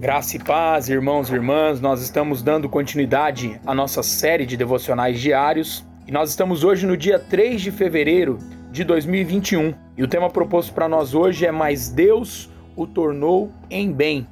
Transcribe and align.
Graça 0.00 0.36
e 0.36 0.38
paz, 0.38 0.88
irmãos 0.88 1.28
e 1.28 1.34
irmãs, 1.34 1.80
nós 1.80 2.00
estamos 2.00 2.40
dando 2.40 2.68
continuidade 2.68 3.60
à 3.66 3.74
nossa 3.74 4.00
série 4.00 4.46
de 4.46 4.56
devocionais 4.56 5.20
diários. 5.20 5.84
E 6.06 6.12
nós 6.12 6.30
estamos 6.30 6.62
hoje 6.62 6.86
no 6.86 6.96
dia 6.96 7.18
3 7.18 7.60
de 7.60 7.72
fevereiro 7.72 8.38
de 8.70 8.84
2021 8.84 9.74
e 9.96 10.02
o 10.04 10.06
tema 10.06 10.30
proposto 10.30 10.72
para 10.72 10.88
nós 10.88 11.16
hoje 11.16 11.44
é 11.44 11.50
Mas 11.50 11.88
Deus 11.88 12.48
o 12.76 12.86
tornou 12.86 13.50
em 13.68 13.92
bem. 13.92 14.24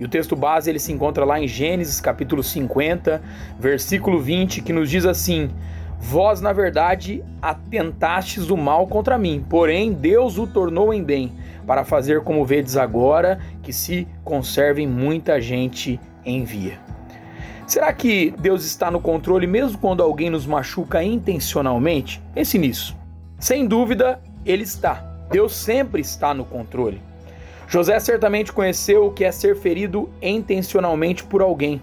E 0.00 0.04
o 0.06 0.08
texto 0.08 0.34
base 0.34 0.70
ele 0.70 0.78
se 0.78 0.90
encontra 0.90 1.22
lá 1.22 1.38
em 1.38 1.46
Gênesis 1.46 2.00
capítulo 2.00 2.42
50, 2.42 3.22
versículo 3.58 4.22
20, 4.22 4.62
que 4.62 4.72
nos 4.72 4.88
diz 4.88 5.04
assim: 5.04 5.50
Vós, 6.00 6.40
na 6.40 6.52
verdade, 6.52 7.22
atentastes 7.42 8.48
o 8.48 8.56
mal 8.56 8.86
contra 8.86 9.18
mim, 9.18 9.44
porém 9.48 9.92
Deus 9.92 10.38
o 10.38 10.46
tornou 10.46 10.92
em 10.92 11.04
bem, 11.04 11.32
para 11.66 11.84
fazer 11.84 12.22
como 12.22 12.44
vedes 12.44 12.76
agora, 12.76 13.38
que 13.62 13.72
se 13.72 14.08
conservem 14.24 14.88
muita 14.88 15.40
gente 15.40 16.00
em 16.24 16.42
via. 16.42 16.80
Será 17.66 17.92
que 17.92 18.34
Deus 18.38 18.64
está 18.64 18.90
no 18.90 19.00
controle 19.00 19.46
mesmo 19.46 19.78
quando 19.78 20.02
alguém 20.02 20.30
nos 20.30 20.46
machuca 20.46 21.04
intencionalmente? 21.04 22.20
Pense 22.34 22.58
nisso. 22.58 22.96
Sem 23.38 23.66
dúvida, 23.66 24.20
ele 24.44 24.64
está. 24.64 24.94
Deus 25.30 25.54
sempre 25.54 26.00
está 26.00 26.34
no 26.34 26.44
controle. 26.44 27.00
José 27.68 28.00
certamente 28.00 28.52
conheceu 28.52 29.06
o 29.06 29.12
que 29.12 29.24
é 29.24 29.30
ser 29.30 29.54
ferido 29.54 30.10
intencionalmente 30.20 31.22
por 31.22 31.40
alguém. 31.40 31.80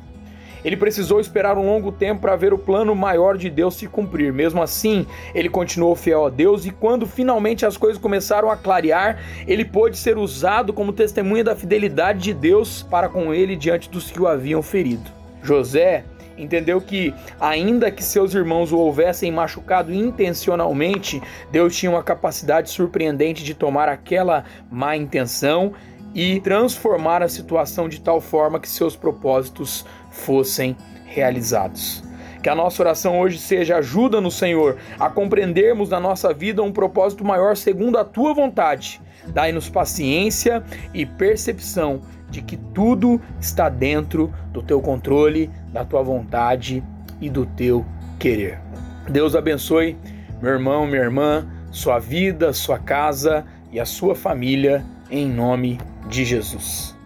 Ele 0.68 0.76
precisou 0.76 1.22
esperar 1.22 1.58
um 1.58 1.66
longo 1.66 1.94
tempo 1.94 2.20
para 2.20 2.36
ver 2.36 2.52
o 2.52 2.58
plano 2.58 2.94
maior 2.94 3.38
de 3.38 3.50
Deus 3.50 3.76
se 3.76 3.88
cumprir. 3.88 4.34
Mesmo 4.34 4.62
assim, 4.62 5.08
ele 5.34 5.48
continuou 5.48 5.96
fiel 5.96 6.26
a 6.26 6.30
Deus 6.30 6.66
e 6.66 6.72
quando 6.72 7.06
finalmente 7.08 7.66
as 7.66 7.78
coisas 7.78 7.98
começaram 7.98 8.52
a 8.52 8.58
clarear, 8.58 9.18
ele 9.48 9.64
pôde 9.64 9.98
ser 9.98 10.18
usado 10.18 10.74
como 10.74 10.92
testemunha 10.92 11.42
da 11.42 11.56
fidelidade 11.56 12.20
de 12.20 12.34
Deus 12.34 12.84
para 12.84 13.08
com 13.08 13.34
ele 13.34 13.56
diante 13.56 13.90
dos 13.90 14.12
que 14.12 14.22
o 14.22 14.28
haviam 14.28 14.62
ferido. 14.62 15.10
José 15.42 16.04
entendeu 16.38 16.82
que, 16.82 17.14
ainda 17.40 17.90
que 17.90 18.04
seus 18.04 18.34
irmãos 18.34 18.74
o 18.74 18.78
houvessem 18.78 19.32
machucado 19.32 19.94
intencionalmente, 19.94 21.22
Deus 21.50 21.78
tinha 21.78 21.90
uma 21.90 22.04
capacidade 22.04 22.70
surpreendente 22.72 23.42
de 23.42 23.54
tomar 23.54 23.88
aquela 23.88 24.44
má 24.70 24.98
intenção 24.98 25.72
e 26.18 26.40
transformar 26.40 27.22
a 27.22 27.30
situação 27.30 27.88
de 27.88 28.02
tal 28.02 28.20
forma 28.20 28.60
que 28.60 28.68
seus 28.68 28.96
propósitos 28.96 29.86
fossem 30.10 30.76
realizados. 31.06 32.04
Que 32.42 32.50
a 32.50 32.56
nossa 32.56 32.82
oração 32.82 33.20
hoje 33.20 33.38
seja 33.38 33.78
ajuda 33.78 34.20
no 34.20 34.32
Senhor 34.32 34.78
a 35.00 35.12
compreendermos 35.12 35.90
na 35.90 36.00
nossa 36.00 36.34
vida 36.34 36.64
um 36.64 36.72
propósito 36.72 37.24
maior 37.24 37.56
segundo 37.56 38.00
a 38.00 38.04
tua 38.04 38.34
vontade. 38.34 39.00
Dai-nos 39.28 39.70
paciência 39.70 40.64
e 40.92 41.06
percepção 41.06 42.02
de 42.32 42.42
que 42.42 42.58
tudo 42.58 43.22
está 43.40 43.70
dentro 43.70 44.34
do 44.52 44.64
teu 44.64 44.82
controle, 44.82 45.52
da 45.72 45.86
tua 45.86 46.02
vontade 46.02 46.84
e 47.22 47.30
do 47.30 47.46
teu 47.46 47.86
querer. 48.18 48.60
Deus 49.08 49.36
abençoe 49.36 49.96
meu 50.42 50.54
irmão, 50.54 50.88
minha 50.88 51.02
irmã, 51.02 51.48
sua 51.72 52.00
vida, 52.00 52.54
sua 52.54 52.80
casa 52.80 53.46
e 53.72 53.80
a 53.80 53.86
sua 53.86 54.16
família, 54.16 54.86
em 55.10 55.28
nome 55.28 55.80
de 56.10 56.26
Jesus. 56.26 56.97